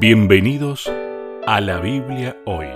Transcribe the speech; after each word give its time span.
Bienvenidos 0.00 0.90
a 1.46 1.60
la 1.60 1.78
Biblia 1.78 2.36
hoy. 2.46 2.66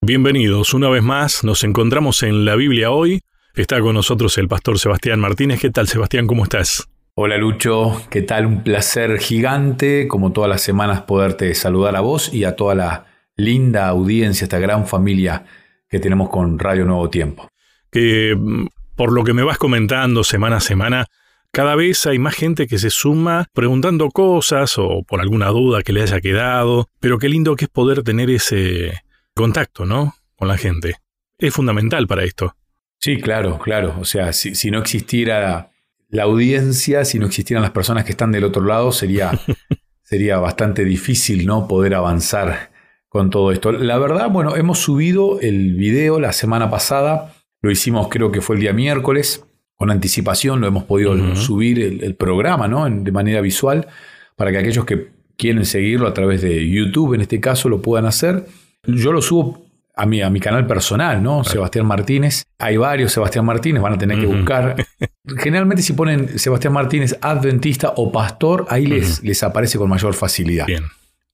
Bienvenidos 0.00 0.72
una 0.72 0.88
vez 0.88 1.02
más, 1.02 1.44
nos 1.44 1.62
encontramos 1.62 2.22
en 2.22 2.46
la 2.46 2.56
Biblia 2.56 2.90
hoy. 2.90 3.20
Está 3.54 3.80
con 3.80 3.94
nosotros 3.94 4.38
el 4.38 4.48
pastor 4.48 4.78
Sebastián 4.78 5.20
Martínez. 5.20 5.60
¿Qué 5.60 5.70
tal 5.70 5.88
Sebastián? 5.88 6.26
¿Cómo 6.26 6.44
estás? 6.44 6.88
Hola 7.14 7.36
Lucho, 7.36 8.02
¿qué 8.08 8.22
tal? 8.22 8.46
Un 8.46 8.62
placer 8.62 9.18
gigante, 9.18 10.08
como 10.08 10.32
todas 10.32 10.48
las 10.48 10.62
semanas, 10.62 11.02
poderte 11.02 11.54
saludar 11.54 11.96
a 11.96 12.00
vos 12.00 12.32
y 12.32 12.44
a 12.44 12.56
toda 12.56 12.74
la 12.74 13.06
linda 13.36 13.88
audiencia, 13.88 14.46
esta 14.46 14.58
gran 14.58 14.86
familia 14.86 15.44
que 15.88 16.00
tenemos 16.00 16.30
con 16.30 16.58
Radio 16.58 16.86
Nuevo 16.86 17.10
Tiempo. 17.10 17.48
Que 17.90 18.34
mm, 18.34 18.68
por 18.96 19.12
lo 19.12 19.22
que 19.22 19.34
me 19.34 19.42
vas 19.42 19.58
comentando 19.58 20.24
semana 20.24 20.56
a 20.56 20.60
semana, 20.60 21.06
cada 21.56 21.74
vez 21.74 22.04
hay 22.04 22.18
más 22.18 22.34
gente 22.34 22.66
que 22.66 22.76
se 22.76 22.90
suma 22.90 23.48
preguntando 23.54 24.10
cosas 24.10 24.76
o 24.76 25.02
por 25.08 25.22
alguna 25.22 25.48
duda 25.48 25.80
que 25.80 25.94
le 25.94 26.02
haya 26.02 26.20
quedado, 26.20 26.90
pero 27.00 27.18
qué 27.18 27.30
lindo 27.30 27.56
que 27.56 27.64
es 27.64 27.70
poder 27.70 28.02
tener 28.02 28.28
ese 28.28 28.92
contacto, 29.34 29.86
¿no? 29.86 30.14
Con 30.36 30.48
la 30.48 30.58
gente. 30.58 30.96
Es 31.38 31.54
fundamental 31.54 32.06
para 32.06 32.24
esto. 32.24 32.54
Sí, 32.98 33.16
claro, 33.16 33.58
claro. 33.58 33.96
O 33.98 34.04
sea, 34.04 34.34
si, 34.34 34.70
no 34.70 34.80
existiera 34.80 35.70
la 36.10 36.24
audiencia, 36.24 37.06
si 37.06 37.18
no 37.18 37.24
existieran 37.24 37.62
las 37.62 37.72
personas 37.72 38.04
que 38.04 38.10
están 38.10 38.32
del 38.32 38.44
otro 38.44 38.62
lado, 38.62 38.92
sería, 38.92 39.30
sería 40.02 40.36
bastante 40.36 40.84
difícil, 40.84 41.46
¿no? 41.46 41.66
Poder 41.68 41.94
avanzar 41.94 42.70
con 43.08 43.30
todo 43.30 43.50
esto. 43.50 43.72
La 43.72 43.96
verdad, 43.96 44.28
bueno, 44.28 44.56
hemos 44.56 44.80
subido 44.80 45.40
el 45.40 45.72
video 45.72 46.20
la 46.20 46.34
semana 46.34 46.68
pasada, 46.68 47.32
lo 47.62 47.70
hicimos 47.70 48.08
creo 48.08 48.30
que 48.30 48.42
fue 48.42 48.56
el 48.56 48.60
día 48.60 48.74
miércoles, 48.74 49.46
con 49.76 49.90
anticipación 49.90 50.60
lo 50.60 50.66
hemos 50.66 50.84
podido 50.84 51.36
subir 51.36 51.78
el, 52.02 52.14
programa 52.14 52.66
¿no? 52.66 52.88
de 52.88 53.12
manera 53.12 53.40
visual 53.40 53.86
para 54.34 54.50
que 54.50 54.58
aquellos 54.58 54.84
que 54.84 55.08
quieren 55.36 55.64
seguirlo 55.64 56.08
a 56.08 56.14
través 56.14 56.42
de 56.42 56.68
YouTube, 56.68 57.14
en 57.14 57.20
este 57.20 57.40
caso, 57.40 57.68
lo 57.68 57.82
puedan 57.82 58.06
hacer. 58.06 58.46
Yo 58.84 59.12
lo 59.12 59.20
subo 59.20 59.66
a 59.94 60.06
mi, 60.06 60.22
a 60.22 60.30
mi 60.30 60.40
canal 60.40 60.66
personal, 60.66 61.22
¿no? 61.22 61.44
Sebastián 61.44 61.86
Martínez. 61.86 62.44
Hay 62.58 62.76
varios 62.76 63.12
Sebastián 63.12 63.44
Martínez, 63.44 63.82
van 63.82 63.94
a 63.94 63.98
tener 63.98 64.18
que 64.18 64.26
buscar. 64.26 64.76
Generalmente 65.38 65.82
si 65.82 65.92
ponen 65.92 66.38
Sebastián 66.38 66.72
Martínez 66.72 67.18
adventista 67.20 67.92
o 67.96 68.12
pastor, 68.12 68.66
ahí 68.68 68.86
les, 68.86 69.22
les 69.22 69.42
aparece 69.42 69.78
con 69.78 69.88
mayor 69.88 70.14
facilidad. 70.14 70.66
Bien. 70.66 70.84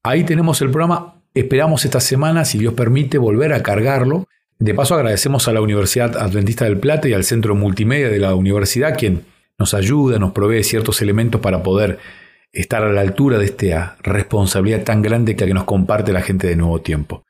Ahí 0.02 0.24
tenemos 0.24 0.60
el 0.62 0.70
programa. 0.70 1.14
Esperamos 1.34 1.84
esta 1.84 2.00
semana, 2.00 2.44
si 2.44 2.58
Dios 2.58 2.74
permite, 2.74 3.18
volver 3.18 3.52
a 3.52 3.62
cargarlo 3.62 4.26
de 4.62 4.74
paso 4.74 4.94
agradecemos 4.94 5.48
a 5.48 5.52
la 5.52 5.60
Universidad 5.60 6.16
Adventista 6.16 6.64
del 6.66 6.78
Plata 6.78 7.08
y 7.08 7.14
al 7.14 7.24
Centro 7.24 7.56
Multimedia 7.56 8.08
de 8.08 8.20
la 8.20 8.36
Universidad, 8.36 8.96
quien 8.96 9.24
nos 9.58 9.74
ayuda, 9.74 10.20
nos 10.20 10.30
provee 10.30 10.62
ciertos 10.62 11.02
elementos 11.02 11.40
para 11.40 11.64
poder 11.64 11.98
estar 12.52 12.84
a 12.84 12.92
la 12.92 13.00
altura 13.00 13.38
de 13.38 13.46
esta 13.46 13.96
responsabilidad 14.04 14.84
tan 14.84 15.02
grande 15.02 15.34
que 15.34 15.52
nos 15.52 15.64
comparte 15.64 16.12
la 16.12 16.22
gente 16.22 16.46
de 16.46 16.54
Nuevo 16.54 16.80
Tiempo. 16.80 17.24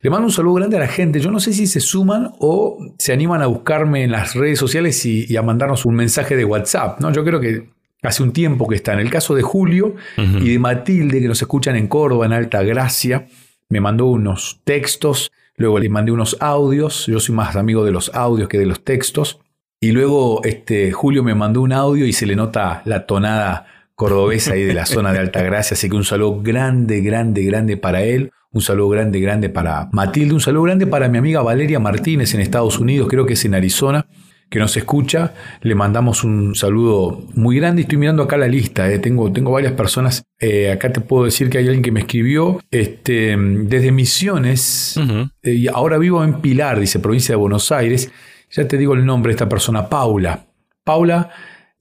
Le 0.00 0.10
mando 0.10 0.26
un 0.26 0.32
saludo 0.32 0.54
grande 0.54 0.76
a 0.76 0.80
la 0.80 0.86
gente. 0.86 1.18
Yo 1.18 1.32
no 1.32 1.40
sé 1.40 1.52
si 1.52 1.66
se 1.66 1.80
suman 1.80 2.30
o 2.38 2.78
se 2.98 3.12
animan 3.12 3.42
a 3.42 3.46
buscarme 3.46 4.04
en 4.04 4.12
las 4.12 4.36
redes 4.36 4.60
sociales 4.60 5.04
y, 5.06 5.36
a 5.36 5.42
mandarnos 5.42 5.86
un 5.86 5.96
mensaje 5.96 6.36
de 6.36 6.44
WhatsApp. 6.44 7.00
¿no? 7.00 7.10
Yo 7.10 7.24
creo 7.24 7.40
que 7.40 7.68
hace 8.02 8.22
un 8.22 8.32
tiempo 8.32 8.68
que 8.68 8.76
está. 8.76 8.92
En 8.92 9.00
el 9.00 9.10
caso 9.10 9.34
de 9.34 9.42
Julio 9.42 9.96
y 10.16 10.52
de 10.52 10.58
Matilde, 10.60 11.20
que 11.20 11.26
nos 11.26 11.42
escuchan 11.42 11.74
en 11.74 11.88
Córdoba, 11.88 12.26
en 12.26 12.32
Alta 12.32 12.62
Gracia, 12.62 13.26
me 13.68 13.80
mandó 13.80 14.06
unos 14.06 14.60
textos 14.62 15.32
Luego 15.56 15.78
le 15.78 15.88
mandé 15.88 16.12
unos 16.12 16.36
audios, 16.40 17.06
yo 17.06 17.18
soy 17.20 17.34
más 17.34 17.56
amigo 17.56 17.84
de 17.84 17.92
los 17.92 18.14
audios 18.14 18.48
que 18.48 18.58
de 18.58 18.66
los 18.66 18.84
textos. 18.84 19.40
Y 19.80 19.92
luego 19.92 20.42
este, 20.44 20.92
Julio 20.92 21.22
me 21.22 21.34
mandó 21.34 21.62
un 21.62 21.72
audio 21.72 22.06
y 22.06 22.12
se 22.12 22.26
le 22.26 22.36
nota 22.36 22.82
la 22.84 23.06
tonada 23.06 23.66
cordobesa 23.94 24.52
ahí 24.52 24.64
de 24.64 24.74
la 24.74 24.86
zona 24.86 25.12
de 25.12 25.18
Altagracia. 25.18 25.74
Así 25.74 25.88
que 25.88 25.96
un 25.96 26.04
saludo 26.04 26.40
grande, 26.42 27.00
grande, 27.00 27.42
grande 27.44 27.76
para 27.76 28.02
él. 28.02 28.30
Un 28.52 28.62
saludo 28.62 28.90
grande, 28.90 29.20
grande 29.20 29.48
para 29.48 29.88
Matilde. 29.92 30.34
Un 30.34 30.40
saludo 30.40 30.64
grande 30.64 30.86
para 30.86 31.08
mi 31.08 31.18
amiga 31.18 31.42
Valeria 31.42 31.78
Martínez 31.78 32.34
en 32.34 32.40
Estados 32.40 32.78
Unidos, 32.78 33.08
creo 33.08 33.26
que 33.26 33.34
es 33.34 33.44
en 33.44 33.54
Arizona 33.54 34.06
que 34.48 34.58
nos 34.58 34.76
escucha, 34.76 35.34
le 35.62 35.74
mandamos 35.74 36.22
un 36.22 36.54
saludo 36.54 37.24
muy 37.34 37.56
grande. 37.56 37.82
Estoy 37.82 37.98
mirando 37.98 38.22
acá 38.22 38.36
la 38.36 38.46
lista, 38.46 38.90
eh. 38.90 38.98
tengo, 38.98 39.32
tengo 39.32 39.50
varias 39.50 39.72
personas. 39.72 40.22
Eh, 40.38 40.70
acá 40.70 40.92
te 40.92 41.00
puedo 41.00 41.24
decir 41.24 41.50
que 41.50 41.58
hay 41.58 41.64
alguien 41.64 41.82
que 41.82 41.92
me 41.92 42.00
escribió 42.00 42.60
este, 42.70 43.36
desde 43.36 43.90
Misiones, 43.90 44.96
eh, 45.42 45.52
y 45.52 45.68
ahora 45.68 45.98
vivo 45.98 46.22
en 46.22 46.40
Pilar, 46.40 46.78
dice 46.78 47.00
provincia 47.00 47.32
de 47.32 47.36
Buenos 47.36 47.72
Aires. 47.72 48.10
Ya 48.50 48.68
te 48.68 48.78
digo 48.78 48.94
el 48.94 49.04
nombre 49.04 49.30
de 49.30 49.34
esta 49.34 49.48
persona, 49.48 49.88
Paula. 49.88 50.46
Paula, 50.84 51.30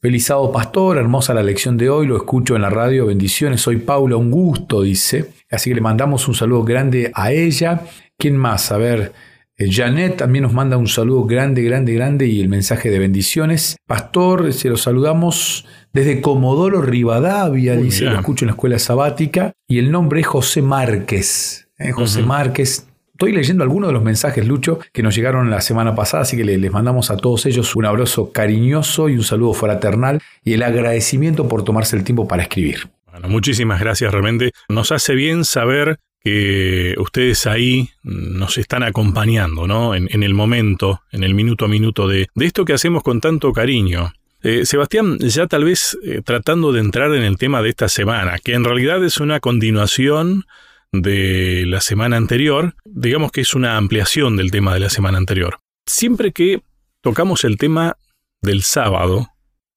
Felizado 0.02 0.52
Pastor, 0.52 0.98
hermosa 0.98 1.34
la 1.34 1.44
lección 1.44 1.78
de 1.78 1.90
hoy, 1.90 2.08
lo 2.08 2.18
escucho 2.18 2.56
en 2.56 2.64
la 2.64 2.70
radio, 2.72 3.06
bendiciones, 3.06 3.62
soy 3.62 3.78
Paula, 3.78 4.16
un 4.16 4.32
gusto, 4.32 4.82
dice. 4.82 5.32
Así 5.52 5.70
que 5.70 5.76
le 5.76 5.82
mandamos 5.82 6.28
un 6.28 6.34
saludo 6.34 6.64
grande 6.64 7.12
a 7.14 7.32
ella. 7.32 7.82
¿Quién 8.18 8.38
más? 8.38 8.72
A 8.72 8.78
ver. 8.78 9.14
Eh, 9.58 9.70
Janet 9.72 10.18
también 10.18 10.44
nos 10.44 10.54
manda 10.54 10.76
un 10.76 10.88
saludo 10.88 11.24
grande, 11.24 11.62
grande, 11.64 11.94
grande 11.94 12.28
y 12.28 12.42
el 12.42 12.50
mensaje 12.50 12.90
de 12.90 13.00
bendiciones. 13.00 13.78
Pastor, 13.88 14.52
se 14.52 14.70
lo 14.70 14.76
saludamos 14.76 15.66
desde 15.94 16.20
Comodoro 16.20 16.82
Rivadavia, 16.82 17.78
dice, 17.78 18.06
lo 18.06 18.16
escucho 18.16 18.44
en 18.44 18.48
la 18.48 18.54
escuela 18.54 18.80
sabática. 18.80 19.54
Y 19.68 19.80
el 19.80 19.92
nombre 19.92 20.20
es 20.20 20.28
José 20.28 20.62
Márquez. 20.62 21.70
¿eh? 21.78 21.92
José 21.92 22.22
Márquez. 22.22 22.88
Estoy 23.14 23.32
leyendo 23.32 23.64
algunos 23.64 23.88
de 23.88 23.94
los 23.94 24.04
mensajes, 24.04 24.46
Lucho, 24.46 24.80
que 24.92 25.02
nos 25.02 25.16
llegaron 25.16 25.50
la 25.50 25.62
semana 25.62 25.96
pasada, 25.96 26.24
así 26.24 26.36
que 26.36 26.44
les 26.44 26.72
mandamos 26.72 27.12
a 27.12 27.16
todos 27.16 27.46
ellos 27.46 27.74
un 27.78 27.86
abrazo 27.86 28.34
cariñoso 28.34 29.08
y 29.08 29.16
un 29.16 29.24
saludo 29.24 29.54
fraternal 29.54 30.22
y 30.44 30.52
el 30.52 30.64
agradecimiento 30.64 31.48
por 31.48 31.64
tomarse 31.64 31.96
el 31.96 32.04
tiempo 32.04 32.28
para 32.28 32.44
escribir. 32.44 32.90
Bueno, 33.10 33.30
muchísimas 33.30 33.80
gracias, 33.80 34.12
realmente. 34.12 34.52
Nos 34.68 34.92
hace 34.92 35.16
bien 35.16 35.46
saber 35.46 35.98
que 36.26 36.96
ustedes 36.98 37.46
ahí 37.46 37.92
nos 38.02 38.58
están 38.58 38.82
acompañando, 38.82 39.68
¿no? 39.68 39.94
En, 39.94 40.24
el 40.24 40.34
momento, 40.34 41.04
en 41.12 41.24
el 41.24 41.36
minuto 41.36 41.66
a 41.66 41.68
minuto 41.68 42.08
de, 42.08 42.28
esto 42.36 42.66
que 42.66 42.74
hacemos 42.74 43.04
con 43.04 43.22
tanto 43.22 43.54
cariño. 43.54 44.12
Eh, 44.42 44.66
Sebastián, 44.66 45.20
ya 45.20 45.46
tal 45.46 45.66
vez 45.66 45.96
eh, 46.04 46.24
tratando 46.26 46.72
de 46.72 46.80
entrar 46.80 47.14
en 47.14 47.22
el 47.22 47.38
tema 47.38 47.62
de 47.62 47.70
esta 47.70 47.90
semana, 47.90 48.40
que 48.44 48.54
en 48.54 48.64
realidad 48.64 49.04
es 49.04 49.20
una 49.20 49.40
continuación 49.40 50.46
de 50.92 51.64
la 51.68 51.80
semana 51.80 52.18
anterior, 52.18 52.74
digamos 52.86 53.32
que 53.32 53.42
es 53.42 53.54
una 53.54 53.78
ampliación 53.78 54.36
del 54.36 54.50
tema 54.50 54.74
de 54.74 54.80
la 54.80 54.90
semana 54.90 55.20
anterior. 55.20 55.60
Siempre 55.86 56.32
que 56.32 56.64
tocamos 57.02 57.44
el 57.44 57.58
tema 57.58 57.98
del 58.42 58.64
sábado, 58.64 59.28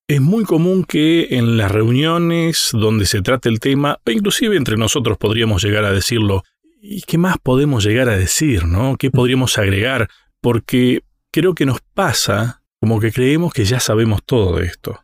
es 0.08 0.22
muy 0.22 0.44
común 0.44 0.84
que 0.84 1.36
en 1.36 1.58
las 1.58 1.70
reuniones 1.70 2.70
donde 2.72 3.04
se 3.04 3.20
trate 3.20 3.50
el 3.50 3.60
tema, 3.60 4.00
e 4.06 4.12
inclusive 4.12 4.56
entre 4.56 4.78
nosotros 4.78 5.18
podríamos 5.18 5.62
llegar 5.62 5.84
a 5.84 5.92
decirlo, 5.92 6.44
¿y 6.80 7.02
qué 7.02 7.18
más 7.18 7.36
podemos 7.38 7.84
llegar 7.84 8.08
a 8.08 8.16
decir, 8.16 8.64
no? 8.64 8.96
¿Qué 8.96 9.10
podríamos 9.10 9.58
agregar? 9.58 10.08
Porque 10.40 11.02
creo 11.30 11.54
que 11.54 11.66
nos 11.66 11.82
pasa 11.82 12.62
como 12.80 13.00
que 13.00 13.12
creemos 13.12 13.52
que 13.52 13.66
ya 13.66 13.80
sabemos 13.80 14.24
todo 14.24 14.56
de 14.56 14.66
esto. 14.66 14.98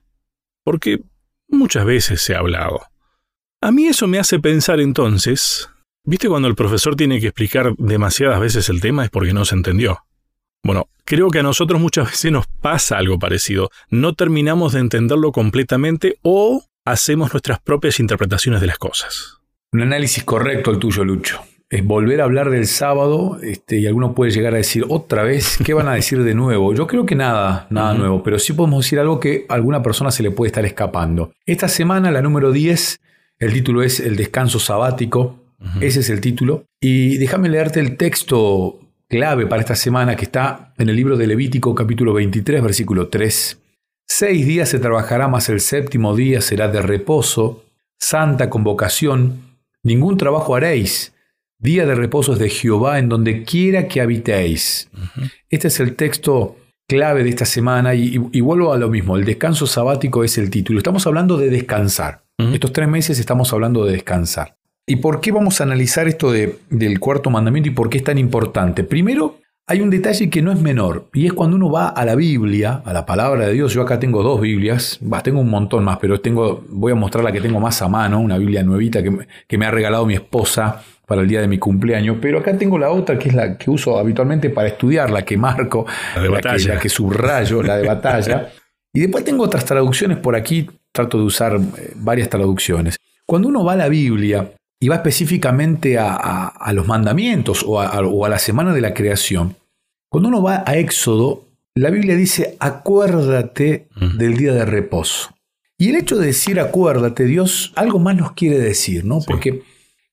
Porque 0.64 1.02
muchas 1.48 1.84
veces 1.84 2.22
se 2.22 2.34
ha 2.34 2.38
hablado. 2.38 2.80
A 3.60 3.70
mí 3.72 3.86
eso 3.86 4.06
me 4.06 4.18
hace 4.18 4.38
pensar 4.38 4.80
entonces, 4.80 5.68
¿viste 6.04 6.28
cuando 6.28 6.48
el 6.48 6.54
profesor 6.54 6.96
tiene 6.96 7.20
que 7.20 7.26
explicar 7.26 7.74
demasiadas 7.76 8.40
veces 8.40 8.70
el 8.70 8.80
tema 8.80 9.04
es 9.04 9.10
porque 9.10 9.34
no 9.34 9.44
se 9.44 9.54
entendió? 9.54 10.06
Bueno, 10.62 10.88
creo 11.14 11.30
que 11.30 11.38
a 11.38 11.42
nosotros 11.44 11.80
muchas 11.80 12.10
veces 12.10 12.32
nos 12.32 12.48
pasa 12.48 12.98
algo 12.98 13.20
parecido. 13.20 13.70
No 13.88 14.14
terminamos 14.14 14.72
de 14.72 14.80
entenderlo 14.80 15.30
completamente 15.30 16.16
o 16.22 16.64
hacemos 16.84 17.32
nuestras 17.32 17.60
propias 17.60 18.00
interpretaciones 18.00 18.60
de 18.60 18.66
las 18.66 18.78
cosas. 18.78 19.38
Un 19.70 19.82
análisis 19.82 20.24
correcto 20.24 20.72
el 20.72 20.80
tuyo, 20.80 21.04
Lucho. 21.04 21.40
Es 21.70 21.84
volver 21.84 22.20
a 22.20 22.24
hablar 22.24 22.50
del 22.50 22.66
sábado 22.66 23.38
este, 23.44 23.78
y 23.78 23.86
alguno 23.86 24.12
puede 24.12 24.32
llegar 24.32 24.54
a 24.54 24.56
decir 24.56 24.86
otra 24.88 25.22
vez, 25.22 25.56
¿qué 25.64 25.72
van 25.72 25.86
a 25.86 25.94
decir 25.94 26.20
de 26.24 26.34
nuevo? 26.34 26.74
Yo 26.74 26.88
creo 26.88 27.06
que 27.06 27.14
nada, 27.14 27.68
nada 27.70 27.94
nuevo, 27.94 28.24
pero 28.24 28.40
sí 28.40 28.52
podemos 28.52 28.84
decir 28.84 28.98
algo 28.98 29.20
que 29.20 29.46
a 29.48 29.54
alguna 29.54 29.84
persona 29.84 30.10
se 30.10 30.24
le 30.24 30.32
puede 30.32 30.48
estar 30.48 30.66
escapando. 30.66 31.32
Esta 31.46 31.68
semana, 31.68 32.10
la 32.10 32.22
número 32.22 32.50
10, 32.50 33.00
el 33.38 33.52
título 33.52 33.84
es 33.84 34.00
El 34.00 34.16
descanso 34.16 34.58
sabático. 34.58 35.38
Ese 35.80 36.00
es 36.00 36.10
el 36.10 36.20
título. 36.20 36.64
Y 36.78 37.16
déjame 37.16 37.48
leerte 37.48 37.80
el 37.80 37.96
texto 37.96 38.83
clave 39.14 39.46
para 39.46 39.62
esta 39.62 39.76
semana 39.76 40.16
que 40.16 40.24
está 40.24 40.74
en 40.76 40.88
el 40.88 40.96
libro 40.96 41.16
de 41.16 41.28
Levítico 41.28 41.72
capítulo 41.72 42.12
23 42.14 42.60
versículo 42.60 43.06
3. 43.06 43.60
Seis 44.08 44.44
días 44.44 44.68
se 44.68 44.80
trabajará, 44.80 45.28
más 45.28 45.48
el 45.50 45.60
séptimo 45.60 46.16
día 46.16 46.40
será 46.40 46.66
de 46.66 46.82
reposo, 46.82 47.62
santa 47.96 48.50
convocación, 48.50 49.38
ningún 49.84 50.16
trabajo 50.16 50.56
haréis. 50.56 51.14
Día 51.60 51.86
de 51.86 51.94
reposo 51.94 52.32
es 52.32 52.40
de 52.40 52.50
Jehová 52.50 52.98
en 52.98 53.08
donde 53.08 53.44
quiera 53.44 53.86
que 53.86 54.00
habitéis. 54.00 54.90
Este 55.48 55.68
es 55.68 55.78
el 55.78 55.94
texto 55.94 56.56
clave 56.88 57.22
de 57.22 57.30
esta 57.30 57.44
semana 57.44 57.94
y, 57.94 58.18
vuelvo 58.40 58.72
a 58.72 58.78
lo 58.78 58.88
mismo, 58.88 59.16
el 59.16 59.24
descanso 59.24 59.68
sabático 59.68 60.24
es 60.24 60.38
el 60.38 60.50
título. 60.50 60.80
Estamos 60.80 61.06
hablando 61.06 61.36
de 61.36 61.50
descansar. 61.50 62.24
Estos 62.36 62.72
tres 62.72 62.88
meses 62.88 63.20
estamos 63.20 63.52
hablando 63.52 63.84
de 63.84 63.92
descansar. 63.92 64.56
¿Y 64.86 64.96
por 64.96 65.20
qué 65.20 65.32
vamos 65.32 65.60
a 65.60 65.64
analizar 65.64 66.08
esto 66.08 66.30
del 66.30 67.00
cuarto 67.00 67.30
mandamiento 67.30 67.70
y 67.70 67.72
por 67.72 67.88
qué 67.88 67.98
es 67.98 68.04
tan 68.04 68.18
importante? 68.18 68.84
Primero, 68.84 69.38
hay 69.66 69.80
un 69.80 69.88
detalle 69.88 70.28
que 70.28 70.42
no 70.42 70.52
es 70.52 70.60
menor, 70.60 71.08
y 71.14 71.24
es 71.24 71.32
cuando 71.32 71.56
uno 71.56 71.70
va 71.70 71.88
a 71.88 72.04
la 72.04 72.14
Biblia, 72.14 72.82
a 72.84 72.92
la 72.92 73.06
palabra 73.06 73.46
de 73.46 73.54
Dios. 73.54 73.72
Yo 73.72 73.80
acá 73.80 73.98
tengo 73.98 74.22
dos 74.22 74.42
Biblias, 74.42 75.00
tengo 75.22 75.40
un 75.40 75.48
montón 75.48 75.84
más, 75.84 75.96
pero 75.98 76.20
tengo, 76.20 76.64
voy 76.68 76.92
a 76.92 76.94
mostrar 76.94 77.24
la 77.24 77.32
que 77.32 77.40
tengo 77.40 77.60
más 77.60 77.80
a 77.80 77.88
mano, 77.88 78.20
una 78.20 78.36
Biblia 78.36 78.62
nuevita 78.62 79.02
que, 79.02 79.26
que 79.48 79.56
me 79.56 79.64
ha 79.64 79.70
regalado 79.70 80.04
mi 80.04 80.14
esposa 80.14 80.82
para 81.06 81.22
el 81.22 81.28
día 81.28 81.40
de 81.40 81.48
mi 81.48 81.58
cumpleaños, 81.58 82.18
pero 82.20 82.40
acá 82.40 82.56
tengo 82.58 82.78
la 82.78 82.90
otra 82.90 83.18
que 83.18 83.30
es 83.30 83.34
la 83.34 83.56
que 83.56 83.70
uso 83.70 83.98
habitualmente 83.98 84.50
para 84.50 84.68
estudiar, 84.68 85.10
la 85.10 85.22
que 85.22 85.38
marco, 85.38 85.86
la, 86.14 86.22
de 86.22 86.28
batalla. 86.28 86.66
Que, 86.66 86.74
la 86.74 86.80
que 86.80 86.88
subrayo, 86.90 87.62
la 87.62 87.76
de 87.78 87.86
batalla. 87.86 88.50
Y 88.92 89.00
después 89.00 89.24
tengo 89.24 89.44
otras 89.44 89.64
traducciones 89.64 90.18
por 90.18 90.36
aquí, 90.36 90.68
trato 90.92 91.16
de 91.16 91.24
usar 91.24 91.56
eh, 91.56 91.92
varias 91.96 92.28
traducciones. 92.28 92.96
Cuando 93.26 93.48
uno 93.48 93.64
va 93.64 93.72
a 93.72 93.76
la 93.76 93.88
Biblia 93.88 94.50
y 94.84 94.88
va 94.88 94.96
específicamente 94.96 95.96
a, 95.98 96.70
los 96.74 96.86
mandamientos 96.86 97.64
o 97.66 97.80
a, 97.80 98.28
la 98.28 98.38
semana 98.38 98.74
de 98.74 98.82
la 98.82 98.92
creación, 98.92 99.56
cuando 100.10 100.28
uno 100.28 100.42
va 100.42 100.62
a 100.66 100.76
Éxodo, 100.76 101.46
la 101.74 101.88
Biblia 101.88 102.14
dice, 102.16 102.58
acuérdate 102.60 103.88
del 104.18 104.36
día 104.36 104.52
de 104.52 104.66
reposo. 104.66 105.34
Y 105.78 105.88
el 105.88 105.96
hecho 105.96 106.18
de 106.18 106.26
decir 106.26 106.60
acuérdate, 106.60 107.24
Dios 107.24 107.72
algo 107.76 107.98
más 107.98 108.14
nos 108.14 108.32
quiere 108.32 108.58
decir, 108.58 109.06
¿no? 109.06 109.20
Porque 109.26 109.62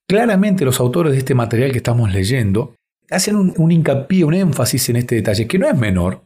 claramente 0.08 0.64
los 0.64 0.80
autores 0.80 1.12
de 1.12 1.18
este 1.18 1.36
material 1.36 1.74
que 1.74 1.80
estamos 1.80 2.10
leyendo 2.14 2.74
hacen 3.10 3.36
un, 3.36 3.72
hincapié, 3.74 4.24
un 4.24 4.36
énfasis 4.36 4.88
en 4.88 4.96
este 4.96 5.16
detalle, 5.16 5.48
que 5.48 5.60
no 5.60 5.68
es 5.68 5.76
menor. 5.76 6.24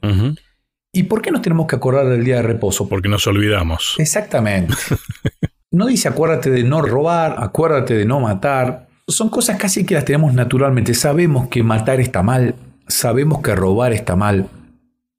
¿Y 0.93 1.03
por 1.03 1.23
qué 1.23 1.31
nos 1.31 1.41
tenemos 1.41 1.65
que 1.65 1.77
acordar 1.77 2.07
del 2.07 2.23
día 2.23 2.35
de 2.35 2.43
reposo? 2.43 2.87
Porque 2.87 3.09
nos 3.09 3.25
olvidamos. 3.25 3.95
Exactamente. 3.97 4.75
No 5.75 5.87
dice 5.87 6.07
acuérdate 6.07 6.51
de 6.51 6.63
no 6.63 6.81
robar, 6.81 7.35
acuérdate 7.37 7.95
de 7.95 8.05
no 8.05 8.21
matar. 8.21 8.87
Son 9.09 9.27
cosas 9.27 9.57
casi 9.57 9.85
que 9.85 9.95
las 9.95 10.05
tenemos 10.05 10.33
naturalmente. 10.33 10.93
Sabemos 10.93 11.49
que 11.49 11.63
matar 11.63 11.99
está 11.99 12.23
mal, 12.23 12.55
sabemos 12.87 13.41
que 13.41 13.53
robar 13.53 13.91
está 13.91 14.15
mal, 14.15 14.47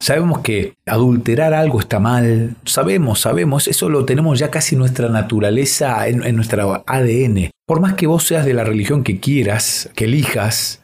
sabemos 0.00 0.38
que 0.38 0.72
adulterar 0.86 1.52
algo 1.52 1.78
está 1.78 2.00
mal, 2.00 2.56
sabemos, 2.64 3.20
sabemos, 3.20 3.68
eso 3.68 3.90
lo 3.90 4.06
tenemos 4.06 4.38
ya 4.38 4.50
casi 4.50 4.76
en 4.76 4.78
nuestra 4.78 5.10
naturaleza, 5.10 6.08
en, 6.08 6.24
en 6.24 6.36
nuestra 6.36 6.64
ADN. 6.86 7.50
Por 7.66 7.80
más 7.80 7.92
que 7.92 8.06
vos 8.06 8.24
seas 8.24 8.46
de 8.46 8.54
la 8.54 8.64
religión 8.64 9.04
que 9.04 9.20
quieras, 9.20 9.90
que 9.94 10.06
elijas, 10.06 10.80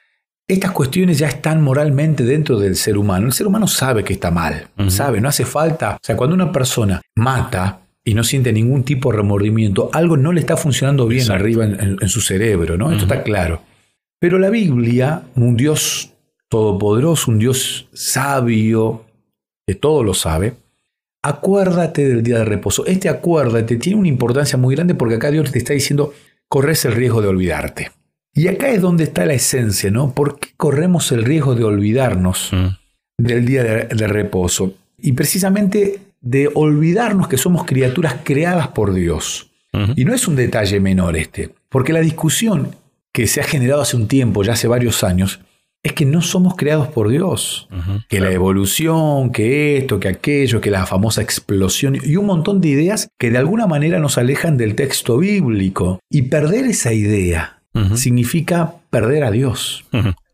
estas 0.48 0.72
cuestiones 0.72 1.16
ya 1.16 1.28
están 1.28 1.62
moralmente 1.62 2.24
dentro 2.24 2.58
del 2.58 2.76
ser 2.76 2.98
humano. 2.98 3.24
El 3.24 3.32
ser 3.32 3.46
humano 3.46 3.66
sabe 3.66 4.04
que 4.04 4.12
está 4.12 4.30
mal, 4.30 4.68
sabe, 4.88 5.22
no 5.22 5.30
hace 5.30 5.46
falta. 5.46 5.94
O 5.94 6.00
sea, 6.02 6.14
cuando 6.14 6.34
una 6.34 6.52
persona 6.52 7.00
mata 7.16 7.78
y 8.04 8.14
no 8.14 8.24
siente 8.24 8.52
ningún 8.52 8.84
tipo 8.84 9.10
de 9.10 9.18
remordimiento, 9.18 9.90
algo 9.92 10.16
no 10.16 10.32
le 10.32 10.40
está 10.40 10.56
funcionando 10.56 11.06
bien 11.06 11.30
arriba 11.30 11.64
en, 11.64 12.08
su 12.08 12.20
cerebro, 12.20 12.76
¿no? 12.76 12.90
Esto 12.90 13.04
está 13.04 13.22
claro. 13.22 13.62
Pero 14.18 14.38
la 14.38 14.50
Biblia, 14.50 15.22
un 15.36 15.56
Dios 15.56 16.12
todopoderoso, 16.48 17.30
un 17.30 17.38
Dios 17.38 17.88
sabio, 17.92 19.04
que 19.66 19.74
todo 19.74 20.02
lo 20.02 20.14
sabe, 20.14 20.54
acuérdate 21.22 22.08
del 22.08 22.22
día 22.22 22.38
de 22.38 22.44
reposo. 22.44 22.84
Este 22.86 23.08
acuérdate 23.08 23.76
tiene 23.76 23.98
una 23.98 24.08
importancia 24.08 24.58
muy 24.58 24.74
grande 24.74 24.94
porque 24.94 25.14
acá 25.16 25.30
Dios 25.30 25.52
te 25.52 25.58
está 25.58 25.72
diciendo, 25.72 26.12
corres 26.48 26.84
el 26.84 26.92
riesgo 26.92 27.22
de 27.22 27.28
olvidarte. 27.28 27.92
Y 28.34 28.48
acá 28.48 28.70
es 28.70 28.80
donde 28.80 29.04
está 29.04 29.26
la 29.26 29.34
esencia, 29.34 29.90
¿no? 29.90 30.14
¿Por 30.14 30.38
qué 30.38 30.50
corremos 30.56 31.12
el 31.12 31.24
riesgo 31.24 31.54
de 31.54 31.64
olvidarnos 31.64 32.50
mm. 32.52 32.66
del 33.18 33.44
día 33.44 33.62
de, 33.62 34.06
reposo? 34.06 34.74
Y 34.98 35.12
precisamente 35.12 36.00
de 36.22 36.50
olvidarnos 36.54 37.28
que 37.28 37.36
somos 37.36 37.64
criaturas 37.64 38.16
creadas 38.24 38.68
por 38.68 38.94
Dios. 38.94 39.50
Y 39.96 40.04
no 40.04 40.14
es 40.14 40.28
un 40.28 40.36
detalle 40.36 40.80
menor 40.80 41.16
este, 41.16 41.54
porque 41.70 41.94
la 41.94 42.00
discusión 42.00 42.76
que 43.10 43.26
se 43.26 43.40
ha 43.40 43.44
generado 43.44 43.80
hace 43.80 43.96
un 43.96 44.06
tiempo, 44.06 44.42
ya 44.42 44.52
hace 44.52 44.68
varios 44.68 45.02
años, 45.02 45.40
es 45.82 45.94
que 45.94 46.04
no 46.04 46.20
somos 46.22 46.56
creados 46.56 46.88
por 46.88 47.08
Dios. 47.08 47.68
que 48.08 48.20
la 48.20 48.30
evolución, 48.30 49.32
que 49.32 49.78
esto, 49.78 49.98
que 49.98 50.08
aquello, 50.08 50.60
que 50.60 50.70
la 50.70 50.86
famosa 50.86 51.22
explosión 51.22 51.96
y 52.00 52.16
un 52.16 52.26
montón 52.26 52.60
de 52.60 52.68
ideas 52.68 53.08
que 53.18 53.30
de 53.30 53.38
alguna 53.38 53.66
manera 53.66 53.98
nos 53.98 54.18
alejan 54.18 54.56
del 54.56 54.74
texto 54.74 55.18
bíblico. 55.18 56.00
Y 56.10 56.22
perder 56.22 56.66
esa 56.66 56.92
idea 56.92 57.62
significa 57.94 58.74
perder 58.90 59.24
a 59.24 59.30
Dios. 59.30 59.84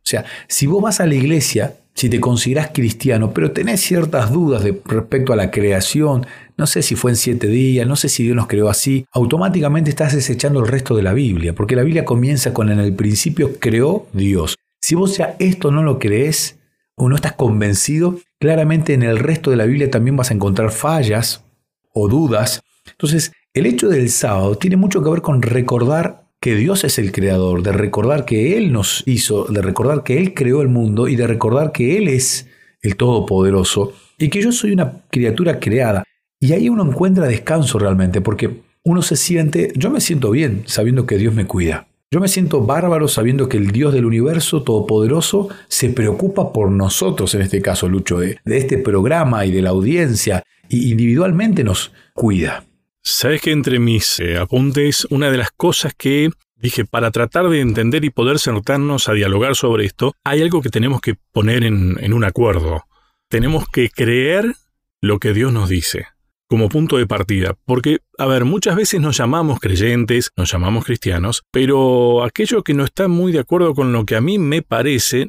Sea, 0.08 0.24
si 0.48 0.66
vos 0.66 0.82
vas 0.82 1.00
a 1.00 1.06
la 1.06 1.14
iglesia, 1.14 1.74
si 1.94 2.08
te 2.08 2.20
considerás 2.20 2.70
cristiano, 2.72 3.32
pero 3.32 3.50
tenés 3.50 3.80
ciertas 3.80 4.32
dudas 4.32 4.62
respecto 4.84 5.32
a 5.32 5.36
la 5.36 5.50
creación, 5.50 6.26
no 6.56 6.66
sé 6.66 6.82
si 6.82 6.94
fue 6.94 7.10
en 7.10 7.16
siete 7.16 7.48
días, 7.48 7.88
no 7.88 7.96
sé 7.96 8.08
si 8.08 8.22
Dios 8.22 8.36
nos 8.36 8.46
creó 8.46 8.68
así, 8.68 9.04
automáticamente 9.12 9.90
estás 9.90 10.14
desechando 10.14 10.60
el 10.60 10.68
resto 10.68 10.94
de 10.94 11.02
la 11.02 11.12
Biblia, 11.12 11.54
porque 11.54 11.74
la 11.74 11.82
Biblia 11.82 12.04
comienza 12.04 12.54
con 12.54 12.70
en 12.70 12.78
el 12.78 12.94
principio 12.94 13.58
creó 13.58 14.06
Dios. 14.12 14.54
Si 14.80 14.94
vos 14.94 15.16
ya 15.16 15.34
esto 15.40 15.72
no 15.72 15.82
lo 15.82 15.98
crees 15.98 16.58
o 16.94 17.08
no 17.08 17.16
estás 17.16 17.32
convencido, 17.32 18.20
claramente 18.38 18.94
en 18.94 19.02
el 19.02 19.18
resto 19.18 19.50
de 19.50 19.56
la 19.56 19.66
Biblia 19.66 19.90
también 19.90 20.16
vas 20.16 20.30
a 20.30 20.34
encontrar 20.34 20.70
fallas 20.70 21.44
o 21.92 22.08
dudas. 22.08 22.62
Entonces, 22.90 23.32
el 23.54 23.66
hecho 23.66 23.88
del 23.88 24.08
sábado 24.10 24.56
tiene 24.56 24.76
mucho 24.76 25.02
que 25.02 25.10
ver 25.10 25.20
con 25.20 25.42
recordar 25.42 26.27
que 26.40 26.54
Dios 26.54 26.84
es 26.84 26.98
el 26.98 27.12
creador, 27.12 27.62
de 27.62 27.72
recordar 27.72 28.24
que 28.24 28.56
Él 28.56 28.72
nos 28.72 29.02
hizo, 29.06 29.44
de 29.46 29.60
recordar 29.62 30.04
que 30.04 30.18
Él 30.18 30.34
creó 30.34 30.62
el 30.62 30.68
mundo 30.68 31.08
y 31.08 31.16
de 31.16 31.26
recordar 31.26 31.72
que 31.72 31.98
Él 31.98 32.08
es 32.08 32.48
el 32.82 32.96
Todopoderoso 32.96 33.92
y 34.18 34.28
que 34.28 34.42
yo 34.42 34.52
soy 34.52 34.72
una 34.72 35.02
criatura 35.10 35.58
creada. 35.58 36.04
Y 36.40 36.52
ahí 36.52 36.68
uno 36.68 36.84
encuentra 36.84 37.26
descanso 37.26 37.78
realmente, 37.78 38.20
porque 38.20 38.60
uno 38.84 39.02
se 39.02 39.16
siente, 39.16 39.72
yo 39.74 39.90
me 39.90 40.00
siento 40.00 40.30
bien 40.30 40.62
sabiendo 40.66 41.06
que 41.06 41.18
Dios 41.18 41.34
me 41.34 41.46
cuida. 41.46 41.88
Yo 42.10 42.20
me 42.20 42.28
siento 42.28 42.64
bárbaro 42.64 43.06
sabiendo 43.06 43.48
que 43.48 43.58
el 43.58 43.70
Dios 43.70 43.92
del 43.92 44.06
universo 44.06 44.62
todopoderoso 44.62 45.48
se 45.66 45.90
preocupa 45.90 46.52
por 46.54 46.70
nosotros, 46.70 47.34
en 47.34 47.42
este 47.42 47.60
caso, 47.60 47.86
Lucho, 47.88 48.20
de, 48.20 48.38
de 48.44 48.56
este 48.56 48.78
programa 48.78 49.44
y 49.44 49.50
de 49.50 49.60
la 49.60 49.70
audiencia, 49.70 50.42
y 50.70 50.90
individualmente 50.90 51.64
nos 51.64 51.92
cuida. 52.14 52.64
Sabes 53.10 53.40
que 53.40 53.52
entre 53.52 53.78
mis 53.78 54.20
eh, 54.20 54.36
apuntes, 54.36 55.06
una 55.08 55.30
de 55.30 55.38
las 55.38 55.50
cosas 55.50 55.94
que 55.96 56.28
dije, 56.56 56.84
para 56.84 57.10
tratar 57.10 57.48
de 57.48 57.60
entender 57.60 58.04
y 58.04 58.10
poder 58.10 58.38
sentarnos 58.38 59.08
a 59.08 59.14
dialogar 59.14 59.56
sobre 59.56 59.86
esto, 59.86 60.12
hay 60.24 60.42
algo 60.42 60.60
que 60.60 60.68
tenemos 60.68 61.00
que 61.00 61.14
poner 61.32 61.64
en, 61.64 62.12
un 62.12 62.24
acuerdo. 62.24 62.84
Tenemos 63.30 63.66
que 63.72 63.88
creer 63.88 64.54
lo 65.00 65.18
que 65.20 65.32
Dios 65.32 65.52
nos 65.54 65.70
dice 65.70 66.06
como 66.48 66.68
punto 66.68 66.98
de 66.98 67.06
partida. 67.06 67.56
Porque, 67.64 68.00
a 68.18 68.26
ver, 68.26 68.44
muchas 68.44 68.76
veces 68.76 69.00
nos 69.00 69.16
llamamos 69.16 69.58
creyentes, 69.58 70.30
nos 70.36 70.52
llamamos 70.52 70.84
cristianos, 70.84 71.44
pero 71.50 72.22
aquello 72.22 72.62
que 72.62 72.74
no 72.74 72.84
está 72.84 73.08
muy 73.08 73.32
de 73.32 73.40
acuerdo 73.40 73.74
con 73.74 73.92
lo 73.92 74.04
que 74.04 74.16
a 74.16 74.20
mí 74.20 74.38
me 74.38 74.60
parece, 74.60 75.26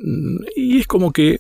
y 0.55 0.79
es 0.79 0.87
como 0.87 1.13
que 1.13 1.39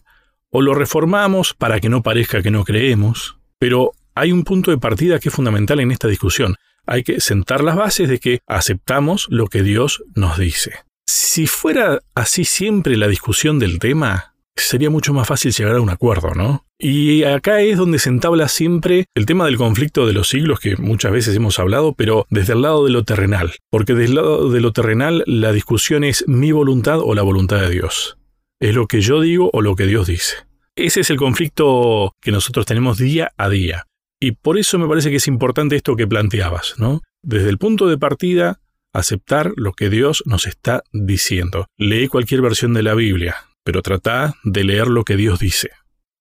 o 0.51 0.61
lo 0.61 0.73
reformamos 0.73 1.53
para 1.53 1.79
que 1.79 1.89
no 1.89 2.01
parezca 2.01 2.41
que 2.41 2.51
no 2.51 2.63
creemos, 2.63 3.37
pero 3.57 3.91
hay 4.19 4.33
un 4.33 4.43
punto 4.43 4.69
de 4.69 4.77
partida 4.77 5.17
que 5.17 5.29
es 5.29 5.35
fundamental 5.35 5.79
en 5.79 5.91
esta 5.91 6.09
discusión. 6.09 6.55
Hay 6.85 7.03
que 7.03 7.21
sentar 7.21 7.63
las 7.63 7.77
bases 7.77 8.09
de 8.09 8.19
que 8.19 8.39
aceptamos 8.47 9.27
lo 9.29 9.47
que 9.47 9.63
Dios 9.63 10.03
nos 10.13 10.37
dice. 10.37 10.73
Si 11.07 11.47
fuera 11.47 12.01
así 12.15 12.43
siempre 12.43 12.97
la 12.97 13.07
discusión 13.07 13.59
del 13.59 13.79
tema, 13.79 14.35
sería 14.55 14.89
mucho 14.89 15.13
más 15.13 15.25
fácil 15.25 15.53
llegar 15.53 15.77
a 15.77 15.81
un 15.81 15.89
acuerdo, 15.89 16.33
¿no? 16.35 16.65
Y 16.77 17.23
acá 17.23 17.61
es 17.61 17.77
donde 17.77 17.97
se 17.97 18.09
entabla 18.09 18.49
siempre 18.49 19.05
el 19.15 19.25
tema 19.25 19.45
del 19.45 19.55
conflicto 19.55 20.05
de 20.05 20.13
los 20.13 20.27
siglos 20.27 20.59
que 20.59 20.75
muchas 20.75 21.13
veces 21.13 21.35
hemos 21.35 21.57
hablado, 21.57 21.93
pero 21.93 22.27
desde 22.29 22.53
el 22.53 22.61
lado 22.61 22.83
de 22.85 22.91
lo 22.91 23.05
terrenal. 23.05 23.53
Porque 23.69 23.93
desde 23.93 24.09
el 24.09 24.15
lado 24.15 24.49
de 24.49 24.59
lo 24.59 24.73
terrenal 24.73 25.23
la 25.27 25.53
discusión 25.53 26.03
es 26.03 26.25
mi 26.27 26.51
voluntad 26.51 26.99
o 26.99 27.15
la 27.15 27.21
voluntad 27.21 27.61
de 27.61 27.69
Dios. 27.69 28.17
Es 28.59 28.75
lo 28.75 28.87
que 28.87 28.99
yo 28.99 29.21
digo 29.21 29.49
o 29.53 29.61
lo 29.61 29.77
que 29.77 29.85
Dios 29.85 30.07
dice. 30.07 30.35
Ese 30.75 31.01
es 31.01 31.09
el 31.09 31.17
conflicto 31.17 32.13
que 32.21 32.31
nosotros 32.31 32.65
tenemos 32.65 32.97
día 32.97 33.31
a 33.37 33.49
día. 33.49 33.85
Y 34.19 34.33
por 34.33 34.57
eso 34.57 34.77
me 34.77 34.87
parece 34.87 35.09
que 35.09 35.17
es 35.17 35.27
importante 35.27 35.75
esto 35.75 35.95
que 35.95 36.07
planteabas, 36.07 36.75
¿no? 36.77 37.01
Desde 37.21 37.49
el 37.49 37.57
punto 37.57 37.87
de 37.87 37.97
partida, 37.97 38.59
aceptar 38.93 39.51
lo 39.55 39.73
que 39.73 39.89
Dios 39.89 40.23
nos 40.25 40.45
está 40.45 40.83
diciendo. 40.91 41.67
Lee 41.77 42.07
cualquier 42.07 42.41
versión 42.41 42.73
de 42.73 42.83
la 42.83 42.95
Biblia, 42.95 43.35
pero 43.63 43.81
trata 43.81 44.35
de 44.43 44.63
leer 44.63 44.87
lo 44.87 45.03
que 45.03 45.15
Dios 45.15 45.39
dice. 45.39 45.69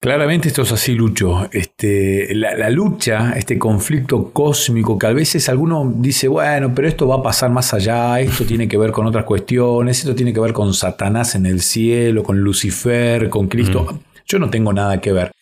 Claramente 0.00 0.46
esto 0.46 0.62
es 0.62 0.70
así, 0.70 0.94
Lucho. 0.94 1.48
Este, 1.50 2.32
la, 2.36 2.70
lucha, 2.70 3.32
este 3.32 3.58
conflicto 3.58 4.30
cósmico, 4.32 4.96
que 4.96 5.08
a 5.08 5.12
veces 5.12 5.48
alguno 5.48 5.92
dice, 5.96 6.28
bueno, 6.28 6.72
pero 6.72 6.86
esto 6.86 7.08
va 7.08 7.16
a 7.16 7.22
pasar 7.22 7.50
más 7.50 7.74
allá, 7.74 8.20
esto 8.20 8.44
tiene 8.44 8.68
que 8.68 8.78
ver 8.78 8.92
con 8.92 9.06
otras 9.06 9.24
cuestiones, 9.24 9.98
esto 9.98 10.14
tiene 10.14 10.32
que 10.32 10.38
ver 10.38 10.52
con 10.52 10.72
Satanás 10.72 11.34
en 11.34 11.46
el 11.46 11.60
cielo, 11.62 12.22
con 12.22 12.38
Lucifer, 12.38 13.28
con 13.28 13.48
Cristo. 13.48 14.00
Yo 14.24 14.38
no 14.38 14.50
tengo 14.50 14.72
nada 14.72 15.00
que 15.00 15.12
ver. 15.12 15.32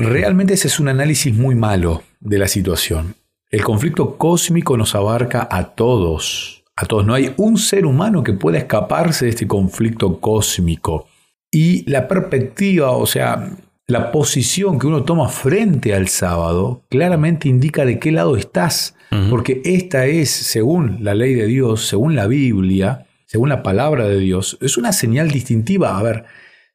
Realmente 0.00 0.54
ese 0.54 0.68
es 0.68 0.78
un 0.78 0.86
análisis 0.86 1.34
muy 1.34 1.56
malo 1.56 2.04
de 2.20 2.38
la 2.38 2.46
situación. 2.46 3.16
El 3.50 3.64
conflicto 3.64 4.16
cósmico 4.16 4.76
nos 4.76 4.94
abarca 4.94 5.48
a 5.50 5.74
todos, 5.74 6.62
a 6.76 6.86
todos. 6.86 7.04
No 7.04 7.14
hay 7.14 7.34
un 7.36 7.58
ser 7.58 7.84
humano 7.84 8.22
que 8.22 8.32
pueda 8.32 8.58
escaparse 8.58 9.24
de 9.24 9.30
este 9.30 9.48
conflicto 9.48 10.20
cósmico. 10.20 11.08
Y 11.50 11.88
la 11.90 12.06
perspectiva, 12.06 12.92
o 12.92 13.06
sea, 13.06 13.50
la 13.88 14.12
posición 14.12 14.78
que 14.78 14.86
uno 14.86 15.02
toma 15.02 15.28
frente 15.30 15.92
al 15.92 16.06
sábado, 16.06 16.84
claramente 16.90 17.48
indica 17.48 17.84
de 17.84 17.98
qué 17.98 18.12
lado 18.12 18.36
estás. 18.36 18.94
Porque 19.30 19.62
esta 19.64 20.06
es, 20.06 20.30
según 20.30 20.98
la 21.00 21.14
ley 21.14 21.34
de 21.34 21.46
Dios, 21.46 21.88
según 21.88 22.14
la 22.14 22.26
Biblia, 22.28 23.06
según 23.26 23.48
la 23.48 23.64
palabra 23.64 24.06
de 24.06 24.18
Dios, 24.18 24.58
es 24.60 24.76
una 24.76 24.92
señal 24.92 25.30
distintiva. 25.30 25.98
A 25.98 26.02
ver, 26.02 26.24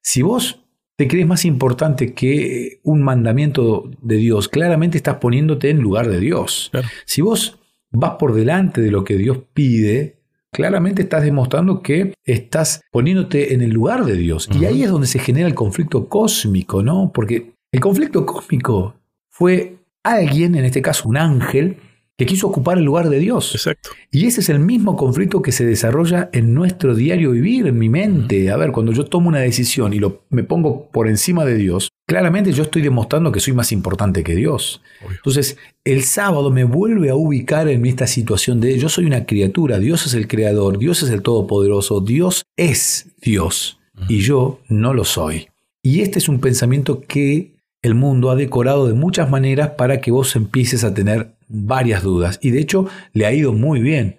si 0.01 0.23
vos 0.23 0.62
te 0.95 1.07
crees 1.07 1.27
más 1.27 1.45
importante 1.45 2.13
que 2.13 2.79
un 2.83 3.01
mandamiento 3.01 3.89
de 4.01 4.17
Dios, 4.17 4.47
claramente 4.47 4.97
estás 4.97 5.17
poniéndote 5.17 5.69
en 5.69 5.79
lugar 5.79 6.07
de 6.07 6.19
Dios. 6.19 6.71
Si 7.05 7.21
vos 7.21 7.59
vas 7.91 8.15
por 8.19 8.33
delante 8.33 8.81
de 8.81 8.91
lo 8.91 9.03
que 9.03 9.17
Dios 9.17 9.39
pide, 9.53 10.19
claramente 10.51 11.01
estás 11.01 11.23
demostrando 11.23 11.81
que 11.81 12.13
estás 12.23 12.81
poniéndote 12.91 13.53
en 13.53 13.61
el 13.61 13.71
lugar 13.71 14.05
de 14.05 14.15
Dios. 14.15 14.47
Y 14.59 14.65
ahí 14.65 14.83
es 14.83 14.89
donde 14.89 15.07
se 15.07 15.19
genera 15.19 15.47
el 15.47 15.55
conflicto 15.55 16.07
cósmico, 16.07 16.83
¿no? 16.83 17.11
Porque 17.13 17.53
el 17.71 17.79
conflicto 17.79 18.25
cósmico 18.25 18.95
fue 19.29 19.77
alguien, 20.03 20.55
en 20.55 20.65
este 20.65 20.81
caso 20.81 21.09
un 21.09 21.17
ángel, 21.17 21.77
que 22.17 22.25
quiso 22.25 22.47
ocupar 22.47 22.77
el 22.77 22.83
lugar 22.83 23.09
de 23.09 23.19
Dios. 23.19 23.55
Exacto. 23.55 23.89
Y 24.11 24.27
ese 24.27 24.41
es 24.41 24.49
el 24.49 24.59
mismo 24.59 24.95
conflicto 24.95 25.41
que 25.41 25.51
se 25.51 25.65
desarrolla 25.65 26.29
en 26.31 26.53
nuestro 26.53 26.95
diario 26.95 27.31
vivir, 27.31 27.67
en 27.67 27.79
mi 27.79 27.89
mente. 27.89 28.51
A 28.51 28.57
ver, 28.57 28.71
cuando 28.71 28.91
yo 28.91 29.05
tomo 29.05 29.29
una 29.29 29.39
decisión 29.39 29.93
y 29.93 29.99
lo, 29.99 30.23
me 30.29 30.43
pongo 30.43 30.89
por 30.91 31.07
encima 31.07 31.43
de 31.43 31.55
Dios, 31.55 31.89
claramente 32.07 32.51
yo 32.51 32.63
estoy 32.63 32.83
demostrando 32.83 33.31
que 33.31 33.39
soy 33.39 33.53
más 33.53 33.71
importante 33.71 34.23
que 34.23 34.35
Dios. 34.35 34.81
Entonces, 35.09 35.57
el 35.83 36.03
sábado 36.03 36.51
me 36.51 36.63
vuelve 36.65 37.09
a 37.09 37.15
ubicar 37.15 37.67
en 37.67 37.85
esta 37.85 38.05
situación 38.05 38.61
de 38.61 38.77
yo 38.77 38.89
soy 38.89 39.05
una 39.05 39.25
criatura, 39.25 39.79
Dios 39.79 40.05
es 40.05 40.13
el 40.13 40.27
creador, 40.27 40.77
Dios 40.77 41.01
es 41.01 41.09
el 41.09 41.23
todopoderoso, 41.23 41.99
Dios 42.01 42.43
es 42.57 43.07
Dios 43.21 43.79
y 44.07 44.19
yo 44.19 44.59
no 44.69 44.93
lo 44.93 45.03
soy. 45.03 45.47
Y 45.81 46.01
este 46.01 46.19
es 46.19 46.29
un 46.29 46.39
pensamiento 46.39 47.01
que 47.01 47.53
el 47.81 47.95
mundo 47.95 48.31
ha 48.31 48.35
decorado 48.35 48.87
de 48.87 48.93
muchas 48.93 49.29
maneras 49.29 49.71
para 49.71 49.99
que 49.99 50.11
vos 50.11 50.35
empieces 50.35 50.83
a 50.85 50.93
tener 50.93 51.35
varias 51.53 52.03
dudas. 52.03 52.39
Y 52.41 52.51
de 52.51 52.59
hecho 52.59 52.87
le 53.13 53.25
ha 53.25 53.33
ido 53.33 53.53
muy 53.53 53.79
bien 53.79 54.17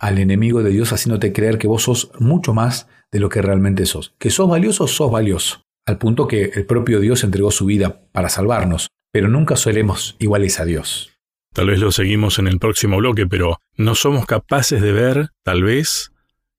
al 0.00 0.18
enemigo 0.18 0.62
de 0.62 0.70
Dios 0.70 0.92
haciéndote 0.92 1.32
creer 1.32 1.56
que 1.56 1.68
vos 1.68 1.84
sos 1.84 2.10
mucho 2.18 2.52
más 2.52 2.88
de 3.10 3.20
lo 3.20 3.28
que 3.28 3.40
realmente 3.40 3.86
sos. 3.86 4.14
Que 4.18 4.30
sos 4.30 4.48
valioso, 4.48 4.86
sos 4.86 5.10
valioso. 5.10 5.62
Al 5.86 5.98
punto 5.98 6.26
que 6.26 6.50
el 6.54 6.66
propio 6.66 7.00
Dios 7.00 7.24
entregó 7.24 7.50
su 7.50 7.64
vida 7.64 8.02
para 8.12 8.28
salvarnos. 8.28 8.88
Pero 9.12 9.28
nunca 9.28 9.56
seremos 9.56 10.16
iguales 10.18 10.58
a 10.58 10.64
Dios. 10.64 11.10
Tal 11.54 11.68
vez 11.68 11.78
lo 11.80 11.92
seguimos 11.92 12.38
en 12.38 12.48
el 12.48 12.58
próximo 12.58 12.96
bloque, 12.96 13.26
pero 13.26 13.58
no 13.76 13.94
somos 13.94 14.26
capaces 14.26 14.80
de 14.80 14.92
ver, 14.92 15.28
tal 15.42 15.62
vez, 15.62 16.12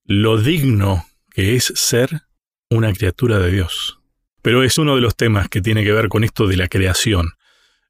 lo 0.05 0.37
digno 0.37 1.05
que 1.31 1.55
es 1.55 1.73
ser 1.75 2.21
una 2.69 2.93
criatura 2.93 3.39
de 3.39 3.51
Dios. 3.51 3.99
Pero 4.43 4.63
es 4.63 4.77
uno 4.77 4.95
de 4.95 5.01
los 5.01 5.15
temas 5.15 5.49
que 5.49 5.61
tiene 5.61 5.83
que 5.83 5.91
ver 5.91 6.09
con 6.09 6.23
esto 6.23 6.47
de 6.47 6.57
la 6.57 6.67
creación. 6.67 7.29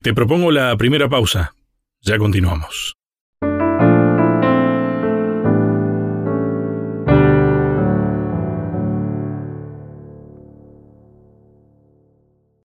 Te 0.01 0.13
propongo 0.13 0.51
la 0.51 0.75
primera 0.77 1.09
pausa. 1.09 1.55
Ya 2.05 2.17
continuamos. 2.17 2.97